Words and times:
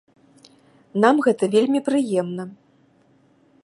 Нам 1.03 1.15
гэта 1.27 1.51
вельмі 1.57 1.79
прыемна. 1.91 2.43